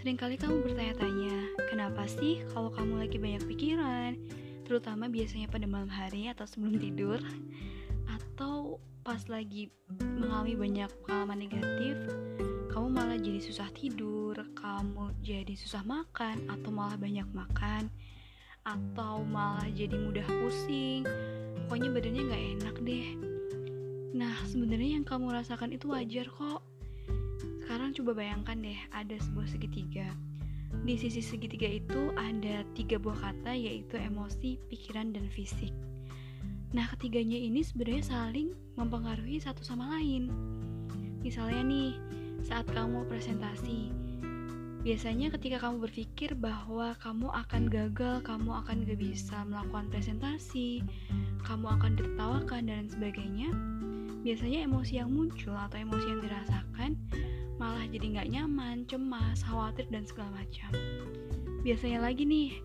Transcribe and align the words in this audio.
Seringkali 0.00 0.40
kamu 0.40 0.64
bertanya-tanya, 0.64 1.52
kenapa 1.68 2.08
sih 2.08 2.40
kalau 2.56 2.72
kamu 2.72 3.04
lagi 3.04 3.20
banyak 3.20 3.44
pikiran, 3.44 4.16
terutama 4.64 5.12
biasanya 5.12 5.52
pada 5.52 5.68
malam 5.68 5.92
hari 5.92 6.32
atau 6.32 6.48
sebelum 6.48 6.80
tidur, 6.80 7.20
atau 8.08 8.80
pas 9.04 9.20
lagi 9.28 9.68
mengalami 10.00 10.56
banyak 10.56 10.88
pengalaman 11.04 11.44
negatif, 11.44 12.00
kamu 12.72 12.88
malah 12.88 13.20
jadi 13.20 13.44
susah 13.44 13.68
tidur, 13.76 14.40
kamu 14.56 15.12
jadi 15.20 15.52
susah 15.52 15.84
makan, 15.84 16.48
atau 16.48 16.72
malah 16.72 16.96
banyak 16.96 17.28
makan, 17.36 17.92
atau 18.64 19.20
malah 19.28 19.68
jadi 19.76 20.00
mudah 20.00 20.24
pusing, 20.24 21.04
pokoknya 21.68 21.92
badannya 21.92 22.22
gak 22.32 22.44
enak 22.56 22.76
deh. 22.88 23.08
Nah, 24.16 24.40
sebenarnya 24.48 24.96
yang 24.96 25.04
kamu 25.04 25.36
rasakan 25.36 25.76
itu 25.76 25.92
wajar 25.92 26.24
kok 26.32 26.64
sekarang 27.90 28.06
coba 28.06 28.22
bayangkan 28.22 28.58
deh, 28.62 28.80
ada 28.94 29.16
sebuah 29.18 29.50
segitiga. 29.50 30.06
Di 30.86 30.94
sisi 30.94 31.18
segitiga 31.18 31.66
itu 31.66 32.14
ada 32.14 32.62
tiga 32.78 33.02
buah 33.02 33.18
kata 33.18 33.50
yaitu 33.50 33.98
emosi, 33.98 34.62
pikiran, 34.70 35.10
dan 35.10 35.26
fisik. 35.26 35.74
Nah, 36.70 36.86
ketiganya 36.94 37.34
ini 37.34 37.66
sebenarnya 37.66 38.06
saling 38.06 38.54
mempengaruhi 38.78 39.42
satu 39.42 39.66
sama 39.66 39.90
lain. 39.98 40.30
Misalnya 41.26 41.66
nih, 41.66 41.90
saat 42.46 42.70
kamu 42.70 43.10
presentasi, 43.10 43.90
biasanya 44.86 45.34
ketika 45.34 45.58
kamu 45.58 45.90
berpikir 45.90 46.38
bahwa 46.38 46.94
kamu 47.02 47.26
akan 47.26 47.66
gagal, 47.66 48.22
kamu 48.22 48.54
akan 48.54 48.86
gak 48.86 49.02
bisa 49.02 49.42
melakukan 49.50 49.90
presentasi, 49.90 50.86
kamu 51.42 51.66
akan 51.74 51.98
ditertawakan 51.98 52.70
dan 52.70 52.86
sebagainya, 52.86 53.50
biasanya 54.22 54.62
emosi 54.62 55.02
yang 55.02 55.10
muncul 55.10 55.58
atau 55.58 55.74
emosi 55.74 56.06
yang 56.06 56.22
dirasakan 56.22 56.94
malah 57.60 57.84
jadi 57.92 58.16
nggak 58.16 58.28
nyaman, 58.32 58.88
cemas, 58.88 59.44
khawatir, 59.44 59.84
dan 59.92 60.08
segala 60.08 60.32
macam. 60.40 60.72
Biasanya 61.60 62.00
lagi 62.00 62.24
nih, 62.24 62.56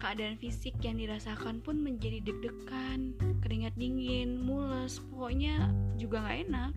keadaan 0.00 0.40
fisik 0.40 0.80
yang 0.80 0.96
dirasakan 0.96 1.60
pun 1.60 1.84
menjadi 1.84 2.24
deg-degan, 2.24 3.12
keringat 3.44 3.76
dingin, 3.76 4.40
mules, 4.40 5.04
pokoknya 5.12 5.68
juga 6.00 6.24
nggak 6.24 6.38
enak. 6.48 6.72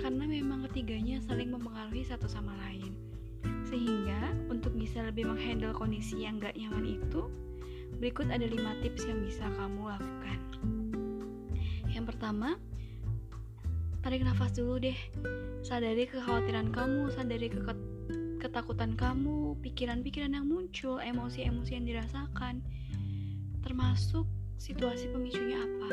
Karena 0.00 0.24
memang 0.24 0.64
ketiganya 0.72 1.20
saling 1.20 1.52
mempengaruhi 1.52 2.08
satu 2.08 2.24
sama 2.24 2.56
lain. 2.64 2.96
Sehingga 3.68 4.32
untuk 4.48 4.72
bisa 4.72 5.04
lebih 5.04 5.28
menghandle 5.28 5.76
kondisi 5.76 6.24
yang 6.24 6.40
nggak 6.40 6.56
nyaman 6.56 6.88
itu, 6.88 7.28
berikut 8.00 8.32
ada 8.32 8.48
5 8.48 8.80
tips 8.80 9.04
yang 9.04 9.20
bisa 9.20 9.44
kamu 9.60 9.92
lakukan. 9.92 10.40
Yang 11.92 12.04
pertama, 12.16 12.56
tarik 14.02 14.26
nafas 14.26 14.50
dulu 14.50 14.82
deh. 14.82 14.98
Sadari 15.62 16.10
kekhawatiran 16.10 16.74
kamu 16.74 17.14
sadari 17.14 17.46
ke 17.46 17.62
ketakutan 18.42 18.98
kamu 18.98 19.54
pikiran-pikiran 19.62 20.34
yang 20.34 20.50
muncul 20.50 20.98
emosi-emosi 20.98 21.70
yang 21.78 21.86
dirasakan. 21.86 22.66
Termasuk 23.62 24.26
situasi 24.58 25.06
pemicunya 25.14 25.62
apa? 25.62 25.88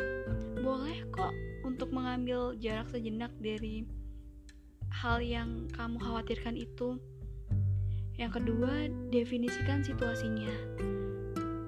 Boleh 0.58 1.06
kok 1.14 1.30
untuk 1.62 1.94
mengambil 1.94 2.58
jarak 2.58 2.90
sejenak 2.90 3.30
dari 3.38 3.86
hal 4.90 5.22
yang 5.22 5.70
kamu 5.70 6.02
khawatirkan 6.02 6.58
itu. 6.58 6.98
Yang 8.18 8.42
kedua 8.42 8.90
definisikan 9.14 9.86
situasinya. 9.86 10.50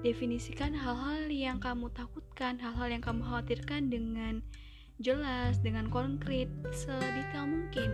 Definisikan 0.02 0.74
hal-hal 0.74 1.30
yang 1.30 1.62
kamu 1.62 1.86
takutkan 1.94 2.58
hal-hal 2.58 2.90
yang 2.90 2.98
kamu 2.98 3.22
khawatirkan 3.22 3.94
dengan 3.94 4.42
jelas, 5.02 5.58
dengan 5.58 5.90
konkret, 5.90 6.48
sedetail 6.70 7.50
mungkin. 7.50 7.90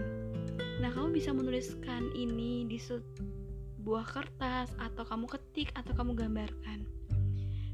Nah, 0.79 0.93
kamu 0.93 1.17
bisa 1.17 1.33
menuliskan 1.33 2.13
ini 2.13 2.69
di 2.69 2.77
sebuah 2.77 4.05
kertas 4.05 4.71
atau 4.77 5.03
kamu 5.09 5.27
ketik 5.27 5.73
atau 5.75 5.97
kamu 5.97 6.15
gambarkan. 6.15 6.85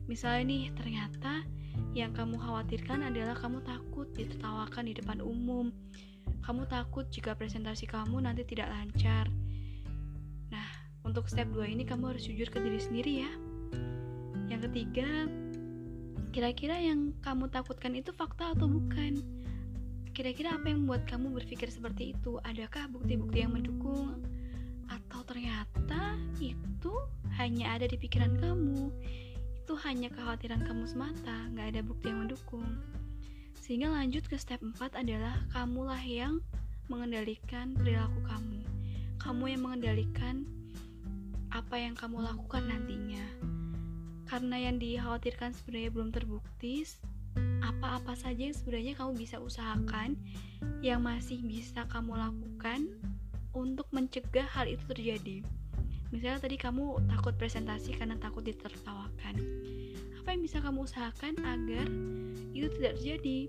Misalnya 0.07 0.43
nih, 0.47 0.65
ternyata 0.79 1.43
yang 1.93 2.15
kamu 2.15 2.39
khawatirkan 2.39 3.03
adalah 3.11 3.35
kamu 3.35 3.61
takut 3.67 4.07
ditertawakan 4.15 4.87
di 4.87 4.95
depan 4.95 5.19
umum. 5.19 5.75
Kamu 6.47 6.71
takut 6.71 7.11
jika 7.11 7.35
presentasi 7.35 7.91
kamu 7.91 8.23
nanti 8.23 8.47
tidak 8.47 8.71
lancar. 8.71 9.27
Nah, 10.55 10.69
untuk 11.03 11.27
step 11.27 11.51
2 11.51 11.75
ini 11.75 11.83
kamu 11.83 12.15
harus 12.15 12.25
jujur 12.25 12.47
ke 12.49 12.63
diri 12.63 12.79
sendiri 12.79 13.13
ya. 13.27 13.33
Yang 14.47 14.71
ketiga, 14.71 15.27
Kira-kira 16.35 16.79
yang 16.79 17.15
kamu 17.23 17.47
takutkan 17.51 17.95
itu 17.95 18.11
fakta 18.11 18.59
atau 18.59 18.67
bukan? 18.67 19.23
Kira-kira 20.15 20.55
apa 20.55 20.71
yang 20.71 20.87
membuat 20.87 21.07
kamu 21.07 21.31
berpikir 21.31 21.71
seperti 21.71 22.15
itu? 22.15 22.39
Adakah 22.43 22.91
bukti-bukti 22.91 23.43
yang 23.43 23.55
mendukung? 23.55 24.23
Atau 24.91 25.27
ternyata 25.27 26.19
itu 26.39 26.95
hanya 27.39 27.75
ada 27.75 27.87
di 27.91 27.99
pikiran 27.99 28.39
kamu? 28.39 28.91
Itu 29.63 29.75
hanya 29.83 30.11
kekhawatiran 30.11 30.67
kamu 30.67 30.85
semata, 30.87 31.51
nggak 31.55 31.67
ada 31.75 31.81
bukti 31.83 32.11
yang 32.11 32.27
mendukung. 32.27 32.67
Sehingga 33.59 33.91
lanjut 33.91 34.27
ke 34.27 34.37
step 34.39 34.61
4 34.61 34.95
adalah 34.95 35.35
kamulah 35.51 36.03
yang 36.03 36.43
mengendalikan 36.87 37.73
perilaku 37.75 38.21
kamu. 38.29 38.61
Kamu 39.23 39.45
yang 39.49 39.63
mengendalikan 39.65 40.45
apa 41.55 41.79
yang 41.79 41.95
kamu 41.95 42.27
lakukan 42.27 42.67
nantinya 42.67 43.54
karena 44.35 44.67
yang 44.67 44.83
dikhawatirkan 44.83 45.55
sebenarnya 45.55 45.95
belum 45.95 46.11
terbukti 46.11 46.83
apa-apa 47.63 48.19
saja 48.19 48.51
yang 48.51 48.57
sebenarnya 48.59 48.99
kamu 48.99 49.15
bisa 49.15 49.39
usahakan 49.39 50.19
yang 50.83 51.07
masih 51.07 51.39
bisa 51.39 51.87
kamu 51.87 52.19
lakukan 52.19 52.91
untuk 53.55 53.87
mencegah 53.95 54.43
hal 54.51 54.67
itu 54.67 54.83
terjadi. 54.91 55.39
Misalnya 56.11 56.43
tadi 56.43 56.59
kamu 56.59 57.07
takut 57.15 57.39
presentasi 57.39 57.95
karena 57.95 58.19
takut 58.19 58.43
ditertawakan. 58.43 59.39
Apa 60.19 60.35
yang 60.35 60.43
bisa 60.43 60.59
kamu 60.59 60.83
usahakan 60.83 61.39
agar 61.39 61.87
itu 62.51 62.67
tidak 62.75 62.99
terjadi? 62.99 63.47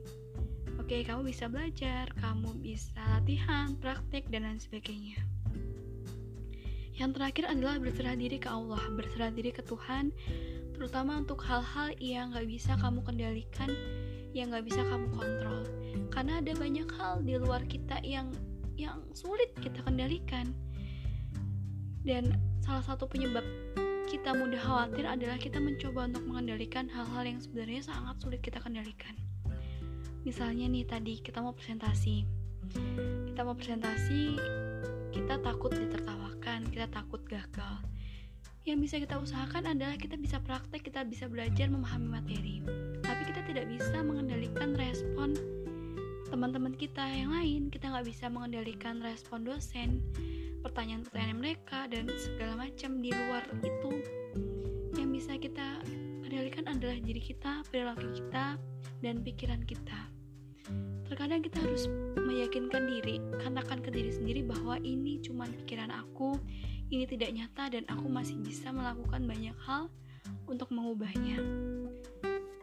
Oke 0.77 1.01
kamu 1.01 1.33
bisa 1.33 1.49
belajar 1.49 2.13
kamu 2.21 2.61
bisa 2.61 3.01
latihan 3.09 3.73
praktek 3.81 4.29
dan 4.29 4.45
lain 4.45 4.61
sebagainya. 4.61 5.17
Yang 6.93 7.17
terakhir 7.17 7.45
adalah 7.57 7.81
berserah 7.81 8.13
diri 8.13 8.37
ke 8.37 8.53
Allah 8.53 8.85
berserah 8.93 9.33
diri 9.33 9.49
ke 9.49 9.65
Tuhan 9.65 10.13
terutama 10.75 11.23
untuk 11.23 11.39
hal-hal 11.47 11.95
yang 11.97 12.35
gak 12.35 12.45
bisa 12.45 12.75
kamu 12.77 12.99
kendalikan 13.01 13.71
yang 14.35 14.51
gak 14.51 14.67
bisa 14.67 14.83
kamu 14.83 15.07
kontrol. 15.15 15.63
Karena 16.11 16.43
ada 16.43 16.51
banyak 16.51 16.89
hal 16.99 17.23
di 17.23 17.39
luar 17.39 17.63
kita 17.65 18.03
yang 18.03 18.27
yang 18.75 18.99
sulit 19.15 19.55
kita 19.63 19.79
kendalikan. 19.87 20.51
Dan 22.03 22.35
salah 22.61 22.83
satu 22.83 23.07
penyebab 23.07 23.41
kita 24.11 24.35
mudah 24.35 24.59
khawatir 24.59 25.07
adalah 25.07 25.39
kita 25.39 25.57
mencoba 25.57 26.11
untuk 26.11 26.27
mengendalikan 26.27 26.91
hal-hal 26.91 27.23
yang 27.23 27.39
sebenarnya 27.39 27.81
sangat 27.87 28.19
sulit 28.19 28.43
kita 28.43 28.59
kendalikan. 28.59 29.15
Misalnya 30.27 30.67
nih 30.67 30.83
tadi 30.83 31.23
kita 31.23 31.39
mau 31.39 31.55
presentasi. 31.55 32.27
Kita 33.31 33.41
mau 33.47 33.55
presentasi 33.55 34.35
kita 35.15 35.39
takut 35.39 35.71
ditertawakan 35.71 36.67
kita 36.67 36.91
takut 36.91 37.23
gagal 37.23 37.79
yang 38.65 38.81
bisa 38.81 38.97
kita 38.97 39.21
usahakan 39.21 39.77
adalah 39.77 39.93
kita 39.93 40.17
bisa 40.17 40.41
praktek, 40.41 40.89
kita 40.89 41.05
bisa 41.05 41.29
belajar 41.29 41.69
memahami 41.69 42.09
materi. 42.09 42.65
Tapi 43.05 43.21
kita 43.29 43.45
tidak 43.45 43.69
bisa 43.69 44.01
mengendalikan 44.01 44.73
respon 44.73 45.37
teman-teman 46.33 46.73
kita 46.73 47.05
yang 47.05 47.29
lain. 47.29 47.69
Kita 47.69 47.93
nggak 47.93 48.09
bisa 48.09 48.25
mengendalikan 48.25 49.05
respon 49.05 49.45
dosen, 49.45 50.01
pertanyaan-pertanyaan 50.65 51.37
mereka, 51.37 51.85
dan 51.93 52.09
segala 52.17 52.65
macam 52.65 53.05
di 53.05 53.13
luar 53.13 53.45
itu. 53.61 54.01
Yang 54.97 55.09
bisa 55.13 55.31
kita 55.37 55.67
kendalikan 56.25 56.65
adalah 56.65 56.97
diri 56.97 57.21
kita, 57.21 57.61
perilaku 57.69 58.17
kita, 58.17 58.57
dan 59.05 59.21
pikiran 59.21 59.61
kita. 59.61 60.09
Terkadang 61.05 61.45
kita 61.45 61.61
harus 61.61 61.85
meyakinkan 62.17 62.89
diri, 62.89 63.21
katakan 63.37 63.85
ke 63.85 63.93
diri 63.93 64.09
sendiri 64.09 64.41
bahwa 64.41 64.81
ini 64.81 65.21
cuma 65.21 65.45
pikiran 65.45 65.93
aku, 65.93 66.33
ini 66.89 67.05
tidak 67.05 67.29
nyata 67.33 67.63
dan 67.69 67.83
aku 67.89 68.09
masih 68.09 68.37
bisa 68.41 68.73
melakukan 68.73 69.25
banyak 69.25 69.57
hal 69.65 69.89
untuk 70.49 70.69
mengubahnya. 70.73 71.37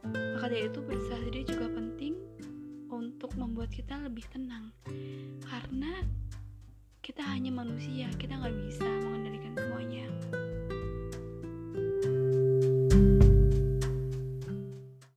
Maka 0.03 0.51
dari 0.51 0.67
itu 0.67 0.83
berserah 0.83 1.23
diri 1.31 1.47
juga 1.47 1.71
penting 1.71 2.15
untuk 2.91 3.31
membuat 3.39 3.71
kita 3.71 3.95
lebih 4.03 4.27
tenang. 4.31 4.75
Karena 5.47 6.03
kita 6.99 7.23
hanya 7.23 7.55
manusia, 7.55 8.11
kita 8.19 8.39
nggak 8.43 8.55
bisa 8.67 8.83
semuanya. 8.83 9.22